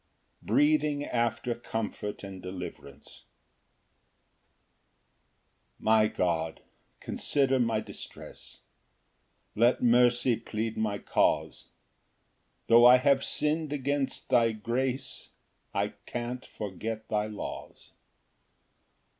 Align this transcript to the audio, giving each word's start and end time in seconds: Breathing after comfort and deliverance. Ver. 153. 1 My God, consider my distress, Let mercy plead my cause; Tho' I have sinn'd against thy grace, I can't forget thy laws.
Breathing 0.41 1.05
after 1.05 1.53
comfort 1.53 2.23
and 2.23 2.41
deliverance. 2.41 3.25
Ver. 5.79 5.85
153. 5.85 6.25
1 6.25 6.33
My 6.39 6.43
God, 6.47 6.61
consider 6.99 7.59
my 7.59 7.79
distress, 7.81 8.61
Let 9.55 9.83
mercy 9.83 10.35
plead 10.37 10.75
my 10.75 10.97
cause; 10.97 11.67
Tho' 12.65 12.83
I 12.83 12.97
have 12.97 13.23
sinn'd 13.23 13.71
against 13.71 14.29
thy 14.31 14.53
grace, 14.53 15.29
I 15.71 15.89
can't 16.07 16.47
forget 16.47 17.07
thy 17.07 17.27
laws. 17.27 17.91